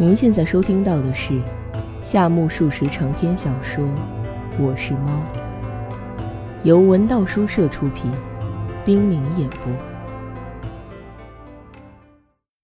[0.00, 1.42] 您现在收听到的是
[2.04, 3.84] 夏目漱石长篇小说
[4.56, 5.24] 《我是猫》，
[6.62, 8.08] 由文道书社出品，
[8.84, 9.72] 冰凌演播。《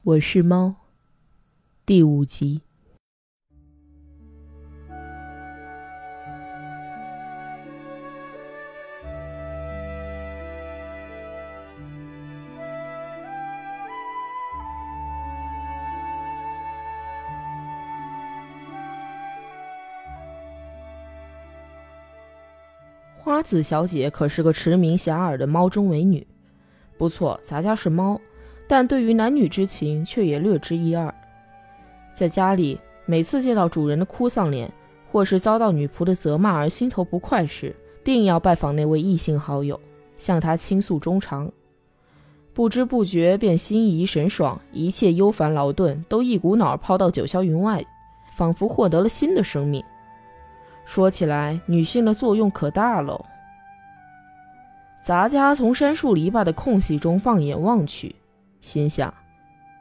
[0.05, 0.67] 我是猫》
[1.85, 2.63] 第五集。
[23.25, 26.27] 花子小姐可是个驰名遐迩的猫中美女。
[26.99, 28.21] 不错，咱家是猫，
[28.69, 31.13] 但对于男女之情却也略知一二。
[32.13, 34.71] 在家里，每次见到主人的哭丧脸，
[35.11, 37.75] 或是遭到女仆的责骂而心头不快时，
[38.05, 39.81] 定要拜访那位异性好友，
[40.19, 41.51] 向他倾诉衷肠。
[42.53, 47.83] 不知不觉便心怡神爽，一切忧烦劳顿都一股脑抛到九霄云外，
[48.37, 49.83] 仿佛获得了新的生命。
[50.85, 53.25] 说起来，女性的作用可大喽。
[55.03, 58.15] 杂家从杉树篱笆的空隙中放眼望去，
[58.61, 59.13] 心想：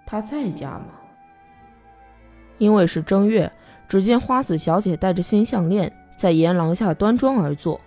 [0.06, 0.88] 她在家吗？
[2.58, 3.52] 因为是正月，
[3.88, 7.80] 只见花子小姐戴着新项链，在檐廊下端庄而坐。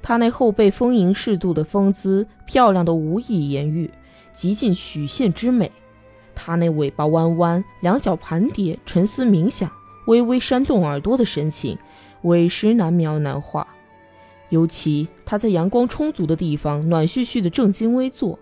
[0.00, 3.90] 她那后背丰盈适度的风姿，漂亮的无以言喻，
[4.34, 5.70] 极尽曲线之美。
[6.34, 9.70] 她那尾巴弯弯，两脚盘叠，沉思冥想，
[10.06, 11.78] 微微扇动耳朵的神情。
[12.22, 13.66] 委实难描难画，
[14.48, 18.38] 尤其他在阳光充足的地方暖絮絮的正襟危坐，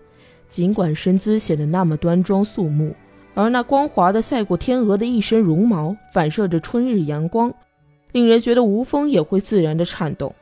[0.47, 2.95] 尽管身姿显得那么端庄肃穆，
[3.33, 7.53] 而那光滑的赛过天鹅的一身绒毛反射着春日阳光，
[8.11, 10.33] 令人觉得无风也会自然的颤动。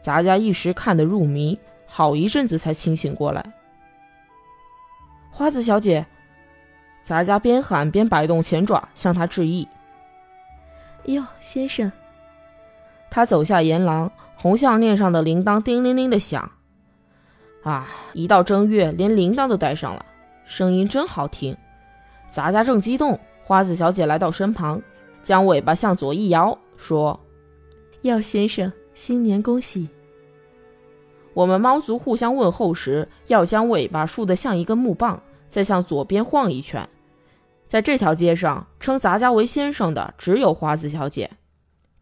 [0.00, 3.44] 杂家一时看得入迷，好一阵子才清醒过来。
[5.30, 6.06] 花子小姐，
[7.02, 9.66] 杂家边喊边摆动前爪向他致意。
[11.04, 11.90] 哟，先生。
[13.14, 16.50] 他走下檐廊，红项链上的铃铛叮铃铃的响。
[17.62, 20.02] 啊，一到正月，连铃铛都带上了，
[20.46, 21.54] 声音真好听。
[22.30, 24.80] 杂家正激动，花子小姐来到身旁，
[25.22, 27.20] 将尾巴向左一摇，说
[28.00, 29.86] ：“药先生，新年恭喜。”
[31.34, 36.88] 我们猫族互相问候时，要将尾巴竖得像一根木棒，再向左边晃一圈。
[37.66, 41.30] 在这条街上，称杂家为先生的只有花子小姐。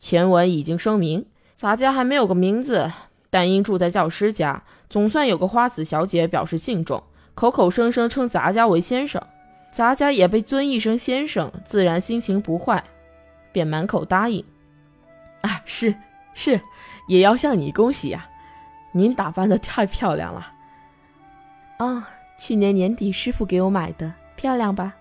[0.00, 2.90] 前文已经声明，咱家还没有个名字，
[3.28, 7.02] 但因住在教师家，总算有个花子小姐表示敬重，
[7.34, 9.22] 口口声声称咱家为先生，
[9.70, 12.82] 咱家也被尊一声先生，自然心情不坏，
[13.52, 14.42] 便满口答应。
[15.42, 15.94] 啊，是
[16.32, 16.58] 是，
[17.06, 18.26] 也要向你恭喜呀，
[18.92, 20.50] 您打扮的太漂亮了。
[21.78, 22.02] 哦，
[22.38, 24.96] 去年年底师傅给我买的，漂亮吧？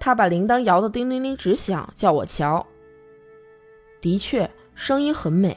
[0.00, 2.66] 他把铃铛摇得叮铃铃直响，叫我瞧。
[4.02, 5.56] 的确，声音很美，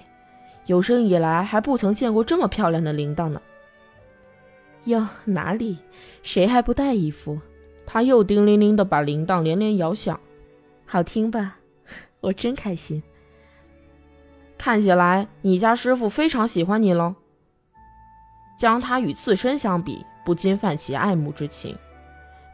[0.67, 3.41] 有生以来还不曾见过这么漂亮的铃铛呢。
[4.83, 5.79] 哟，哪里？
[6.21, 7.41] 谁还不带一副？
[7.87, 10.19] 他又叮铃铃的把铃铛连连摇响，
[10.85, 11.57] 好听吧？
[12.21, 13.01] 我真开心。
[14.57, 17.15] 看起来你家师傅非常喜欢你喽。
[18.57, 21.75] 将他与自身相比，不禁泛起爱慕之情。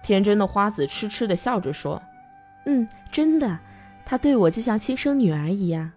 [0.04, 2.02] 天真的花子痴痴的笑着说
[2.66, 3.60] ：“嗯，真的。”
[4.12, 5.90] 它对我就像亲生女儿一样。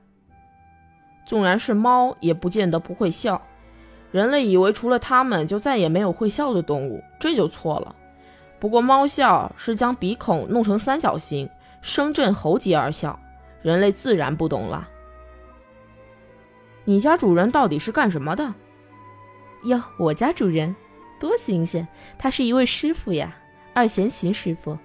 [1.26, 3.42] 纵然是猫，也不见得不会笑。
[4.12, 7.92] 人类以为除了它们就再也没有会笑的动物，这就错了。
[8.60, 11.50] 不过猫笑是将鼻孔弄成三角形，
[11.82, 13.18] 声震喉结而笑，
[13.62, 14.88] 人类自然不懂了。
[16.84, 18.54] 你家主人到底是干什么的？
[19.64, 20.76] 哟，我家主人
[21.18, 23.36] 多新鲜，他是一位师傅呀，
[23.74, 24.78] 二弦琴师傅。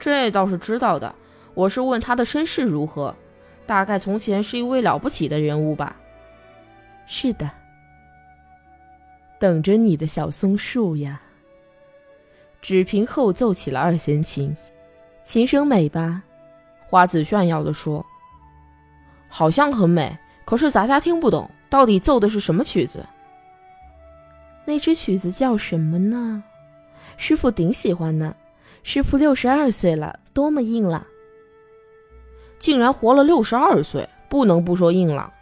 [0.00, 1.14] 这倒是知道的。
[1.54, 3.14] 我是问他的身世如何，
[3.66, 5.96] 大概从前是一位了不起的人物吧。
[7.06, 7.50] 是的，
[9.38, 11.20] 等着你的小松树呀。
[12.62, 14.56] 只凭后奏起了二弦琴，
[15.24, 16.22] 琴声美吧？
[16.88, 18.04] 花子炫耀地说
[19.28, 23.04] ：“好像很美，可是咱家听不懂，到底奏的是什么曲子？
[24.64, 26.44] 那支曲子叫什么呢？
[27.16, 28.34] 师傅顶喜欢呢。
[28.84, 31.04] 师傅六十二岁了，多么硬朗！”
[32.62, 35.32] 竟然活了六十二岁，不能不说硬朗。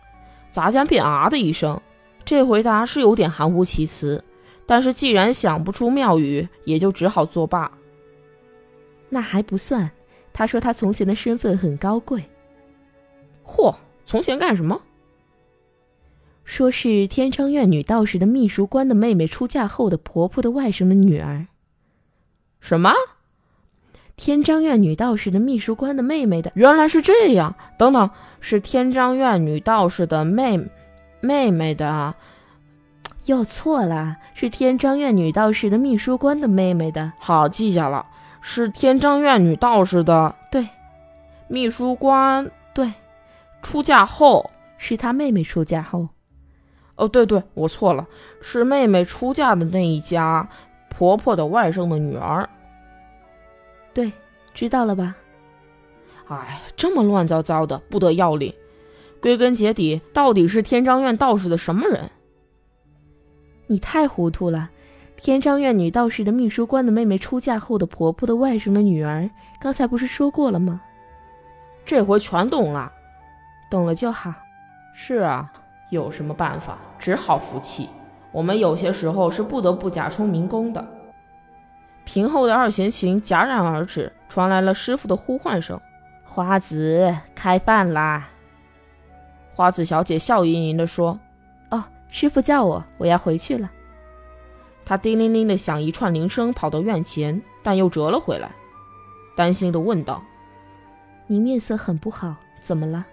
[0.51, 1.79] 杂家便啊的一声，
[2.25, 4.25] 这回答是有点含糊其辞，
[4.65, 7.71] 但是既然想不出妙语，也就只好作罢。
[9.11, 9.91] 那还不算，
[10.33, 12.25] 他说他从前的身份很高贵。
[13.45, 13.75] 嚯，
[14.07, 14.81] 从前干什么？
[16.43, 21.47] 说是天昌院女道士的秘书官的妹妹出嫁后的婆婆的外甥的女儿。
[22.61, 22.95] 什么？
[24.21, 26.53] 天章院女道士的秘书官的妹妹的。
[26.55, 27.55] 原来是这样。
[27.79, 30.61] 等等，是天章院女道士的妹
[31.21, 32.15] 妹妹的。
[33.25, 37.11] 又错了，是天章院女道士的秘书官的妹妹的。
[37.19, 38.05] 好，记下了，
[38.43, 40.35] 是天章院女道士的。
[40.51, 40.69] 对，
[41.49, 42.51] 秘书官。
[42.75, 42.93] 对，
[43.63, 46.07] 出嫁后是她妹妹出嫁后。
[46.97, 48.07] 哦，对对，我错了，
[48.43, 50.47] 是妹妹出嫁的那一家
[50.91, 52.47] 婆婆的外甥的女儿。
[53.93, 54.13] 对，
[54.55, 55.17] 知道了吧？
[56.29, 58.55] 哎，这么乱糟糟的，不得要领。
[59.21, 62.11] 归根结底，到底是天章院道士的什么人？
[63.67, 64.71] 你太糊涂了。
[65.17, 69.29] 天章院女道士的秘书官的妹妹出嫁后的婆婆的外甥的女儿，
[69.61, 70.81] 刚才不是说过了吗？
[71.85, 72.91] 这回全懂了，
[73.71, 74.33] 懂了就好。
[74.95, 75.53] 是啊，
[75.91, 76.79] 有什么办法？
[76.99, 77.89] 只好服气。
[78.33, 80.87] 我们有些时候是不得不假充民工的。
[82.13, 85.81] 平后的二弦琴戛然而止，传来了师傅的呼唤声
[86.27, 88.29] ：“花子，开饭啦！”
[89.55, 91.17] 花子小姐笑盈盈地说
[91.71, 93.71] ：“哦，师傅叫我，我要回去了。”
[94.85, 98.51] 她叮铃铃的响一串铃声，跑到院前，但又折了回来，
[99.37, 100.21] 担心的问道
[101.29, 103.07] ：“你面色很不好，怎么了？”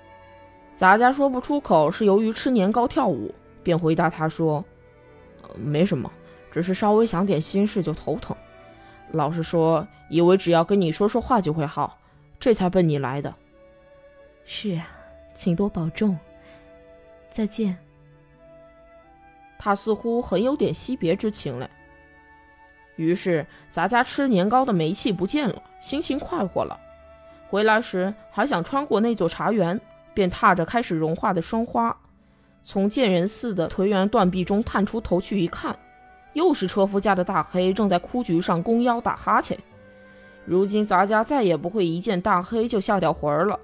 [0.75, 4.65] 杂家说不出口，是由于吃年糕跳舞，便回答他说
[5.55, 6.11] ：“没什么，
[6.49, 8.35] 只是稍微想点心事就头疼。”
[9.11, 11.97] 老实说，以为只要跟你说说话就会好，
[12.39, 13.33] 这才奔你来的。
[14.45, 14.87] 是啊，
[15.33, 16.17] 请多保重。
[17.29, 17.77] 再见。
[19.57, 21.69] 他似乎很有点惜别之情嘞。
[22.95, 26.79] 于是，咱家吃年糕的煤气不见了，心情快活了。
[27.49, 29.79] 回来时还想穿过那座茶园，
[30.13, 31.95] 便踏着开始融化的霜花，
[32.63, 35.77] 从建仁寺的颓垣断壁中探出头去一看。
[36.37, 39.57] 又是车夫家的大黑正在枯菊上弓腰打哈欠。
[40.45, 43.59] 如今咱家再也不会一见大黑就吓掉魂儿了。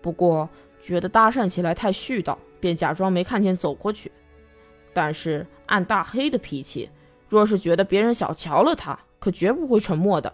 [0.00, 0.48] 不过
[0.80, 4.12] 觉得搭讪起来太絮叨，便假装没看见走过去。
[4.94, 6.88] 但是按大黑的脾气，
[7.28, 10.32] 若是觉得别人小瞧了他，可绝不会沉默的。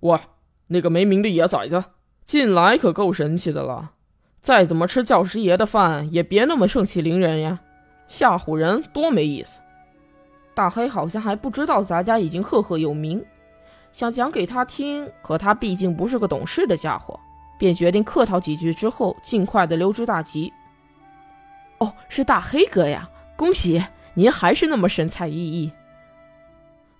[0.00, 0.18] 喂，
[0.66, 1.82] 那个没名的野崽子，
[2.26, 3.92] 进来可够神气的了。
[4.42, 7.60] 再怎么吃教师爷的饭，也别那么盛气凌人呀，
[8.06, 9.60] 吓唬人多没意思。
[10.58, 13.24] 大黑好像还不知道咱家已经赫赫有名，
[13.92, 17.16] 想讲给他听，可他毕竟不是个懂事的家伙，
[17.56, 20.52] 便决定客套几句之后，尽快的溜之大吉。
[21.78, 23.80] 哦，是大黑哥呀，恭喜
[24.14, 25.70] 您还是那么神采奕奕。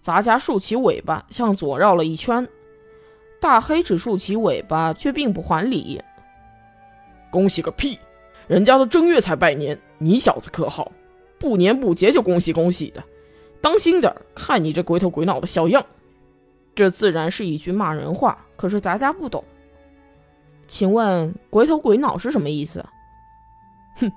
[0.01, 2.47] 咱家竖起尾巴向左绕了一圈，
[3.41, 6.01] 大黑只竖起尾巴，却并不还礼。
[7.29, 7.99] 恭喜个屁！
[8.47, 10.93] 人家都正月才拜年，你小子可好，
[11.41, 13.03] 不年不节就恭喜恭喜的。
[13.61, 15.85] 当心点看你这鬼头鬼脑的小样！
[16.75, 19.45] 这自然是一句骂人话，可是咱家不懂。
[20.69, 22.85] 请问“鬼头鬼脑”是什么意思？
[23.97, 24.13] 哼，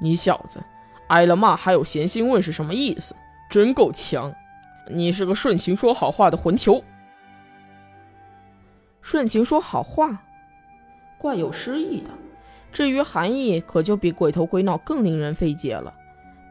[0.00, 0.62] 你小子
[1.08, 3.14] 挨了骂还有闲心问是什么意思？
[3.50, 4.34] 真够强！
[4.88, 6.82] 你是个顺情说好话的混球。
[9.02, 10.22] 顺情说好话，
[11.18, 12.10] 怪有诗意的。
[12.72, 15.92] 至于含义，可就比“鬼头鬼脑”更令人费解了。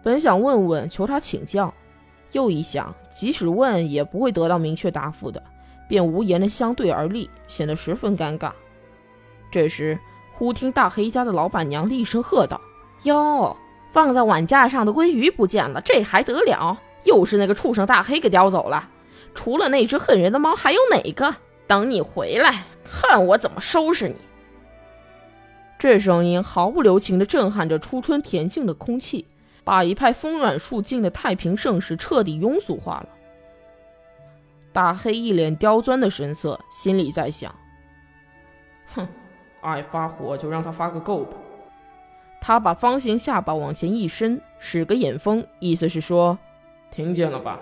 [0.03, 1.73] 本想问问，求他请教。
[2.35, 5.41] 又一想，即使问也不会得到明确答复的，
[5.87, 8.51] 便无言的相对而立，显得十分尴尬。
[9.49, 9.97] 这时，
[10.33, 12.59] 忽听大黑家的老板娘厉声喝道
[13.03, 13.55] ：“哟，
[13.89, 16.77] 放在碗架上的鲑鱼不见了，这还得了？
[17.05, 18.89] 又是那个畜生大黑给叼走了。
[19.33, 21.33] 除了那只恨人的猫，还有哪个？
[21.67, 24.15] 等你回来，看我怎么收拾你！”
[25.79, 29.25] 这声音毫不留情地震撼着初春恬静的空气。
[29.65, 33.09] 把一派风软树静的太平盛世彻底庸俗化了。
[34.71, 37.53] 大黑一脸刁钻的神色，心里在想
[38.93, 39.07] ：“哼，
[39.61, 41.35] 爱发火就让他发个够吧。”
[42.39, 46.37] 他把方形下巴往前一伸，使个眼风，意思是说
[46.91, 47.59] ：“听见了吧？”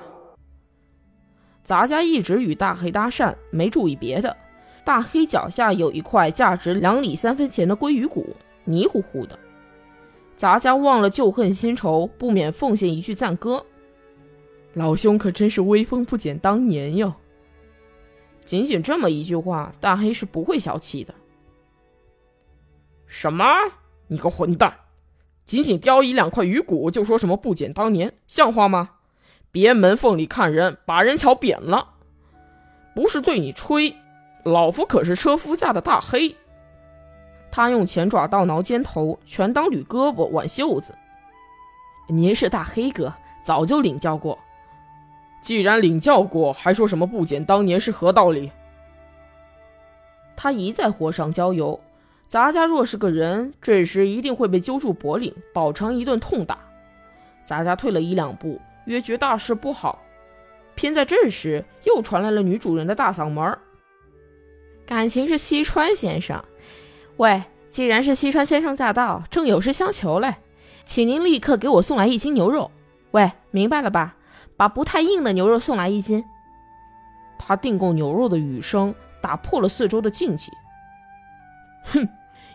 [1.64, 4.36] 杂家一直与大黑搭讪，没注意别的。
[4.84, 9.40] 大黑脚下有一块价值两里三分钱的鲑鱼骨，泥糊糊的。
[10.36, 13.66] 咱家忘了旧恨新仇，不免奉献一句赞歌
[14.74, 17.14] ：“老兄可真是威风不减当年哟！”
[18.44, 21.14] 仅仅这么一句话，大黑是不会小气的。
[23.06, 23.46] 什么？
[24.08, 24.80] 你个混蛋！
[25.46, 28.92] 仅仅叼一两块鱼骨就说什么不减当年，像话吗？
[29.52, 31.94] 别门缝里看人，把人瞧扁了。
[32.96, 33.96] 不是对你吹，
[34.44, 36.36] 老夫可是车夫家的大黑。
[37.56, 40.92] 他用前爪倒挠肩头，全当捋胳膊挽袖子。
[42.08, 44.40] 您是大黑哥，早就领教过。
[45.40, 48.52] 既然领教过，还说什么不减当年是何道理？
[50.36, 51.80] 他一再火上浇油。
[52.28, 56.58] 咱家若是个人，这时一定会被揪住脖领，饱尝一顿痛打。
[57.46, 60.02] 咱家退了一两步，约觉大事不好。
[60.74, 63.56] 偏在这时，又传来了女主人的大嗓门
[64.88, 66.44] ：“感情是西川先生。
[67.18, 70.38] 喂，既然是西川先生驾到，正有事相求嘞，
[70.84, 72.72] 请您立刻给我送来一斤牛肉。
[73.12, 74.16] 喂，明白了吧？
[74.58, 76.26] 把不太硬的牛肉送来一斤。”
[77.38, 80.48] 他订购牛肉的语声打破了四周的静寂。
[81.84, 82.08] 哼！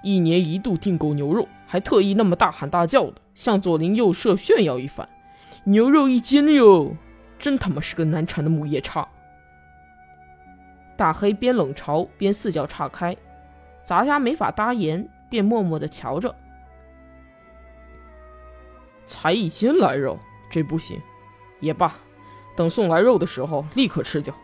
[0.02, 5.08] 一年一度订购牛肉，还特意那么大喊大叫的，向左邻右舍炫耀一番。
[5.64, 6.96] 牛肉一斤哟，
[7.38, 9.06] 真他妈是个难缠的母夜叉！
[10.96, 13.16] 大黑边冷嘲边四脚岔开，
[13.88, 16.36] 杂家没法搭言，便默默的瞧着。
[19.06, 20.18] 才一斤来肉，
[20.50, 21.00] 这不行。
[21.60, 21.94] 也罢，
[22.54, 24.34] 等送来肉的时候立刻吃掉。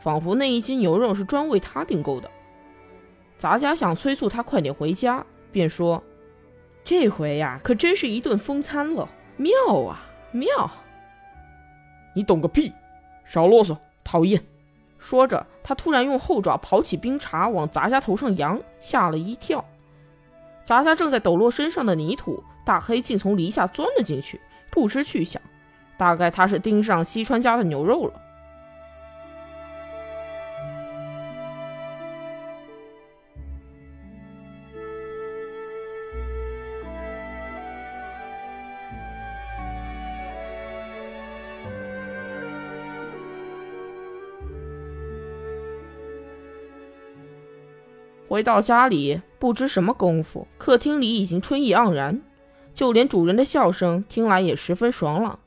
[0.00, 2.30] 仿佛那一斤牛肉是专为他订购的。
[3.38, 6.02] 杂家想催促他快点回家，便说
[6.84, 10.70] ：“这回呀，可真是一顿风餐了，妙啊妙！”
[12.14, 12.70] 你懂个屁！
[13.24, 14.44] 少啰嗦，讨厌！
[15.02, 19.64] 说着，他突然用后爪刨起冰碴往杂家头上扬，吓了一跳。
[20.62, 24.40] 杂家正在抖落身上的泥土，大黑竟从篱下钻了进去，
[24.70, 25.42] 不知去向。
[25.96, 28.12] 大概他是盯上西川家的牛肉了。
[48.32, 52.18] 回到家里，不知什么功夫，客厅里已经春意盎然，
[52.72, 55.38] 就连主人的笑声听来也十分爽朗。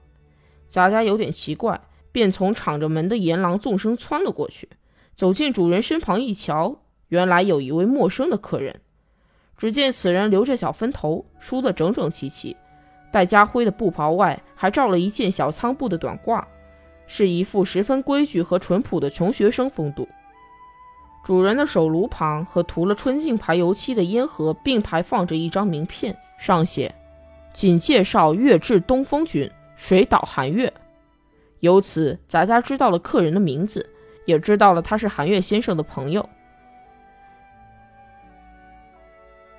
[0.70, 4.70] 贾家有点奇怪，便从敞着门的檐廊纵身窜了过去，
[5.16, 6.78] 走进主人身旁一瞧，
[7.08, 8.80] 原来有一位陌生的客人。
[9.58, 12.56] 只见此人留着小分头，梳得整整齐齐，
[13.12, 16.44] 戴家辉的布袍外还罩了一件小仓布的短褂，
[17.08, 20.08] 是一副十分规矩和淳朴的穷学生风度。
[21.26, 26.94] 主人的手炉旁和涂了春镜牌油漆的烟盒并排放着一张名片，上写
[27.52, 30.72] ：“仅介绍月至东风君水岛寒月。”
[31.62, 33.90] 由此，咱家知道了客人的名字，
[34.26, 36.30] 也知道了他是寒月先生的朋友。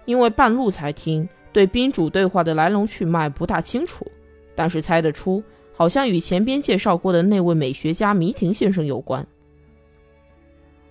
[0.04, 4.06] 因为半路才听，对宾主对话的来龙去脉不大清楚，
[4.54, 5.42] 但是猜得出，
[5.74, 9.26] 好像与前边介绍过的那位美学家弥亭先生有关。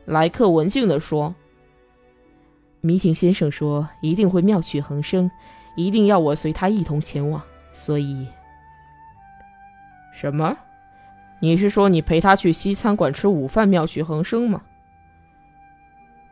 [0.06, 1.34] 来客文静地说
[2.82, 5.30] ：“弥婷先生说一定会妙趣横生，
[5.76, 7.42] 一定要我随他一同前往。
[7.74, 8.28] 所以，
[10.14, 10.56] 什么？
[11.42, 14.62] 你是说你陪他去西餐馆吃午饭，妙趣横生吗？”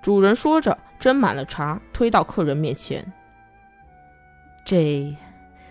[0.02, 3.12] 主人说着，斟满了茶，推到客人面前。
[4.66, 5.16] 这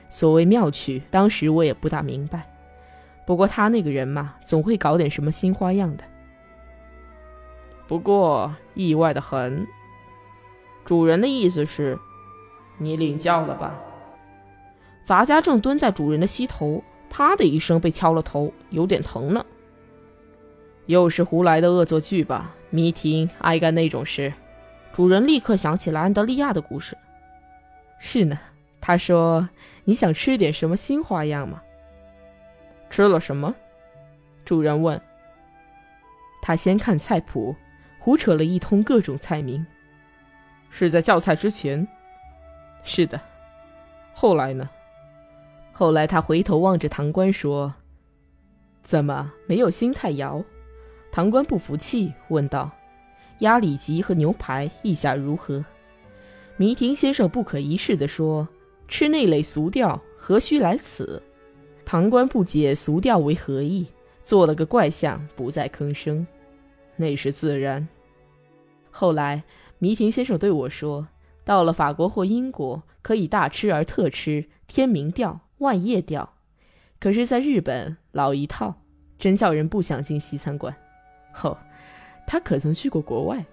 [0.09, 2.47] 所谓妙趣，当时我也不大明白。
[3.25, 6.05] 不过他那个人嘛，总会搞点什么新花样的。
[7.87, 9.67] 不过意外的很。
[10.85, 11.99] 主人的意思是，
[12.79, 13.75] 你领教了吧？
[15.03, 19.45] 杂家正蹲在主人的膝头，啪的一声被敲了头，有点疼呢。
[20.87, 22.55] 又是胡来的恶作剧吧？
[22.71, 24.33] 迷婷爱干那种事。
[24.93, 26.97] 主人立刻想起了安德利亚的故事。
[27.99, 28.39] 是呢，
[28.81, 29.49] 他说
[29.85, 31.63] 你想吃点什么新花样吗？
[32.91, 33.55] 吃了什么？
[34.45, 35.01] 主人问。
[36.43, 37.55] 他先看菜谱。
[38.05, 39.65] 胡扯了一通各种菜名，
[40.71, 41.87] 是在叫菜之前。
[42.83, 43.21] 是的，
[44.13, 44.69] 后来呢？
[45.71, 47.73] 后来他回头望着堂官说
[48.83, 50.43] ：“怎么没有新菜肴？”
[51.13, 52.69] 堂官不服气，问道
[53.39, 55.65] ：“鸭里脊和牛排意下如何？”
[56.59, 58.49] 弥亭先生不可一世地说
[58.89, 61.23] ：“吃那类俗调，何须来此？”
[61.87, 63.87] 堂官不解俗调为何意，
[64.25, 66.27] 做了个怪相，不再吭声。
[67.03, 67.87] 那是自然。
[68.91, 69.43] 后来，
[69.79, 71.09] 弥亭先生对我说
[71.45, 76.35] ：“到了法国或英国，可以大吃而特吃，天明钓、万叶钓。
[77.01, 78.77] 可是，在日本老一套，
[79.19, 80.75] 真叫人不想进西餐馆。”
[81.43, 81.59] 哦，
[82.27, 83.45] 他可曾去过国外？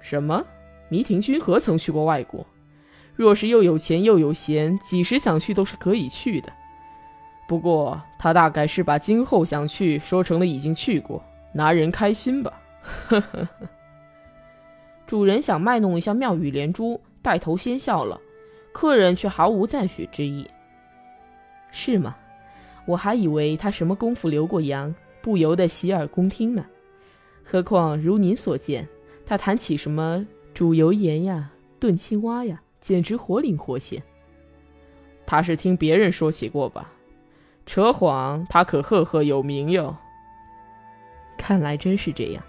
[0.00, 0.44] 什么？
[0.88, 2.46] 弥亭君何曾去过外国？
[3.14, 6.52] 若是又有钱又有闲，几时想去都是可以去的。
[7.48, 11.24] 不过，他大概是把今后想去说成了已经去过。
[11.52, 12.52] 拿人开心吧，
[13.08, 13.68] 呵呵呵
[15.06, 18.20] 主人想卖弄一下妙语连珠，带头先笑了，
[18.72, 20.48] 客人却毫无赞许之意。
[21.70, 22.16] 是吗？
[22.86, 26.64] 我还以为他什么功夫留过洋，不由得洗耳恭听呢。
[27.44, 28.88] 何况如您所见，
[29.24, 34.02] 他谈起什么煮油盐呀、炖青蛙呀，简直活灵活现。
[35.26, 36.92] 他是听别人说起过吧？
[37.66, 39.96] 扯谎，他可赫赫有名哟。
[41.36, 42.42] 看来真是这样。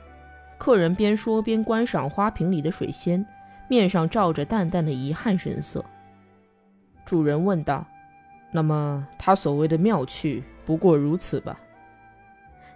[0.58, 3.26] 客人边说边观赏花瓶里的水仙，
[3.70, 5.84] 面上罩着淡淡的遗憾神色。
[7.06, 7.86] 主人问道
[8.52, 11.60] ：“那么他所谓的妙趣，不过如此吧？”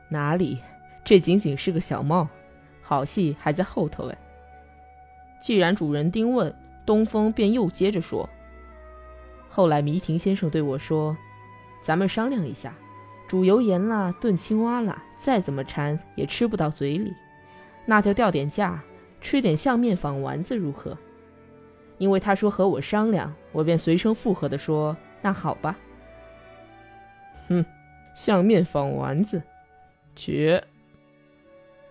[0.08, 0.60] 哪里，
[1.04, 2.28] 这仅仅是个小帽，
[2.82, 4.18] 好戏还在后头嘞。
[5.42, 6.54] 既然主人丁问，
[6.86, 8.30] 东风便又接着说
[9.50, 11.18] ：“后来迷亭先生对我说，
[11.84, 12.76] 咱们商量一下，
[13.28, 17.12] 煮油盐啦，炖青蛙啦，再怎么馋也吃不到嘴里。”
[17.92, 18.82] 那就掉点价，
[19.20, 20.98] 吃点相面坊丸子如何？
[21.98, 25.78] 因为他说和我商量，我便随声附和的说：“那好吧。”
[27.50, 27.66] 哼，
[28.16, 29.44] 相面坊丸子，
[30.16, 30.64] 绝！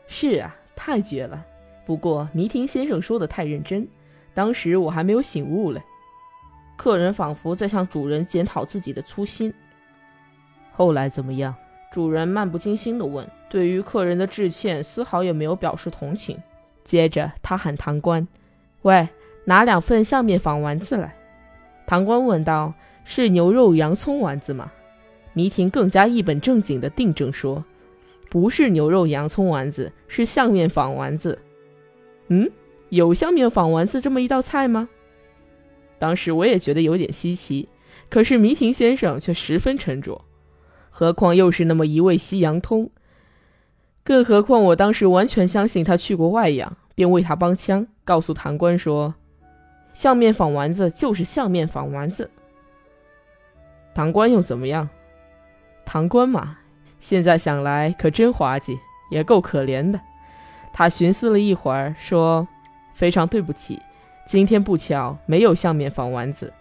[0.07, 1.45] 是啊，太绝了。
[1.85, 3.87] 不过迷亭先生说的太认真，
[4.33, 5.83] 当时我还没有醒悟嘞。
[6.79, 9.53] 客人仿佛在向主人检讨自己的粗心。
[10.73, 11.55] 后来怎么样？
[11.93, 16.39] 主人漫不经心地问：“对于客人的致歉，丝毫也没有表示同情。”
[16.83, 18.27] 接着他喊堂官
[18.83, 19.07] ：“喂，
[19.45, 21.15] 拿两份相面坊丸子来。”
[21.87, 22.73] 堂官问道
[23.05, 24.73] ：“是牛肉洋葱丸子吗？”
[25.35, 27.65] 迷婷更加一本正经地订正说
[28.31, 31.39] ：“不是牛肉洋葱丸子，是相面坊丸子。”
[32.29, 32.51] 嗯，
[32.89, 34.89] 有相面坊丸子这么一道菜吗？
[35.99, 37.69] 当时我也觉得有点稀奇，
[38.09, 40.25] 可是迷婷先生却十分沉着。
[40.89, 42.91] 何况又是那么一位西洋通，
[44.03, 49.15] 更何况我当时完全相信他去过外洋，便为他帮腔，告诉堂官说
[49.95, 52.31] ：“相面仿丸子就是相面仿丸子。”
[53.95, 54.89] 堂官又怎么样？
[55.85, 56.59] 堂官嘛，
[56.99, 58.79] 现在想来可真滑稽，
[59.11, 60.01] 也够可怜的。
[60.73, 62.47] 他寻思了一会儿，说
[62.95, 63.81] ：“非常对不起，
[64.27, 66.53] 今天不巧没有相面仿丸子。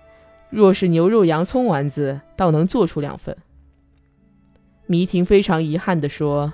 [0.49, 3.37] 若是牛肉洋葱丸子，倒能做出两份。”
[4.87, 6.51] 迷婷非常遗憾地说：“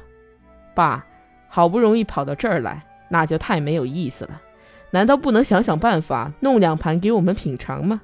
[0.76, 1.06] 爸，
[1.48, 4.42] 好不容易跑到这儿来，那就太没有意思了。
[4.92, 8.02] 难道不能想想办法弄两盘给我们品尝吗？”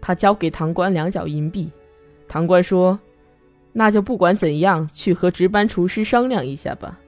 [0.00, 1.70] 他交给堂官两角银币，
[2.28, 2.98] 堂官说
[3.74, 6.98] ：“那就不管怎样去和值班厨师商量一下吧。”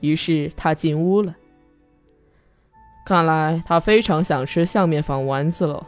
[0.00, 1.36] 于是他进屋了。
[3.06, 5.86] 看来他非常想吃相面坊丸子喽。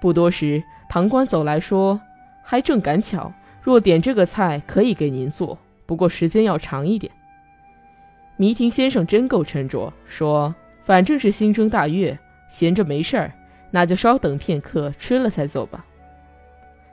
[0.00, 2.00] 不多时，堂官走来说
[2.44, 3.32] ：“还正赶巧。”
[3.62, 5.58] 若点这个菜，可以给您做，
[5.90, 7.12] 不过时间要长一点。
[8.36, 10.54] 迷亭先生真够沉着，说
[10.86, 12.16] ：“反正是新正大悦，
[12.48, 13.32] 闲着没事儿，
[13.72, 15.84] 那就稍等片刻，吃了再走吧。”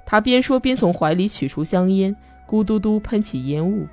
[0.03, 2.15] 他边说边从怀里取出香烟，
[2.47, 3.85] 咕嘟嘟喷起烟雾。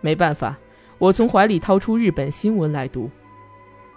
[0.00, 0.56] 没办法，
[0.98, 3.10] 我从怀里掏出日本新闻来读。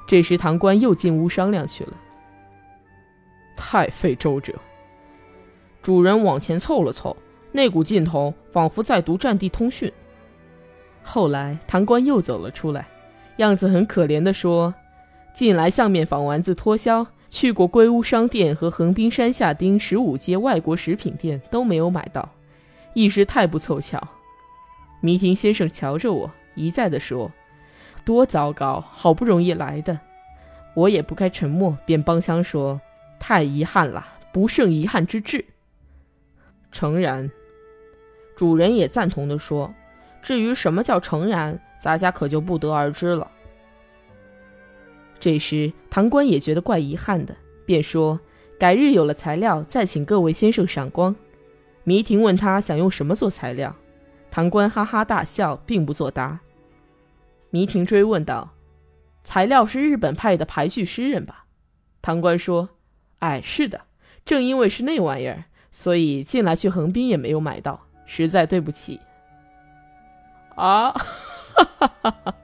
[0.08, 1.94] 这时堂官又进屋商量去了。
[3.56, 4.56] 太费周折。
[5.84, 7.16] 主人往前凑了凑。
[7.52, 9.94] 那股劲头仿佛在读战地通讯。
[11.08, 12.88] 后来唐官又走了出来，
[13.38, 14.74] 样子很可怜的说
[15.36, 22.28] ：“近来相面坊丸子脱销，去过龟屋商店和横滨山下町十五街外国食品店都没有买到，
[22.96, 24.02] 一时太不凑巧。”
[25.00, 27.32] 迷亭先生瞧着我，一再的说
[28.04, 30.00] ：“多糟糕，好不容易来的。”
[30.76, 32.82] 我也不该沉默，便帮腔说
[33.20, 35.46] ：“太遗憾了，不胜遗憾之至。”
[36.74, 37.30] 诚然。
[38.36, 39.74] 主人也赞同地说
[40.26, 43.30] ：“至于什么叫诚然，咱家可就不得而知了。”
[45.22, 48.20] 这时，唐官也觉得怪遗憾的，便说
[48.58, 51.16] ：“改日有了材料，再请各位先生赏光。”
[51.86, 53.76] 迷婷问他想用什么做材料，
[54.32, 56.40] 唐官哈哈大笑，并不作答。
[57.52, 58.50] 迷婷追问道
[59.24, 61.46] ：“材料是日本派的俳句诗人吧？”
[62.02, 62.70] 唐官说
[63.20, 63.82] ：“哎，是的，
[64.26, 69.00] 正因为是那玩意儿，所以近来去横滨也没有买到。”实在对不起，
[70.56, 72.36] 啊，哈哈哈哈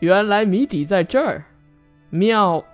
[0.00, 1.44] 原来谜底在这儿，
[2.10, 2.64] 妙！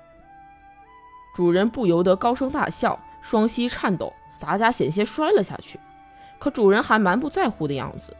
[1.34, 5.78] 主人不由得高声大笑，双膝颤抖，杂家险些摔了下去。
[6.38, 8.16] 可主人还蛮不在乎的样子，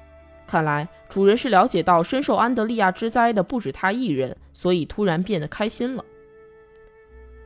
[0.47, 6.05] 看来主人是了解到深受安德利亚之灾的不止他一人，所以突然变得开心了。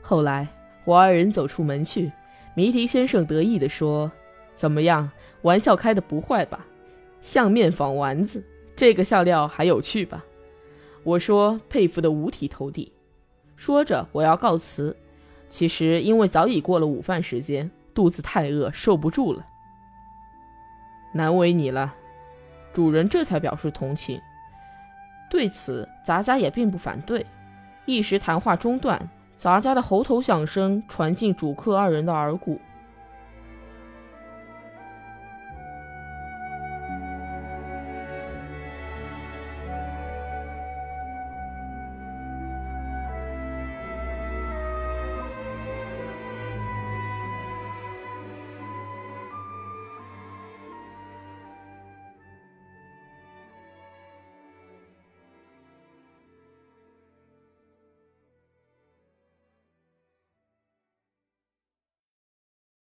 [0.03, 0.49] 后来
[0.85, 2.11] 我二人走出门去，
[2.55, 4.11] 谜题先生得意地说
[4.57, 5.11] ：“怎么样？”
[5.43, 6.67] 玩笑开的不坏吧？
[7.21, 10.25] 相面坊丸子，这个笑料还有趣吧？
[11.05, 12.93] 我说佩服的五体投地。
[13.57, 14.97] 说着我要告辞，
[15.49, 19.47] 其实因为早已过了午饭时间，肚子太饿，受不住了。
[21.15, 21.95] 难为你了，
[22.73, 24.21] 主人这才表示同情。
[25.31, 27.25] 对此，杂家也并不反对，
[27.85, 32.61] 一时谈话中断，杂家的喉头响声传进主客二人的耳骨。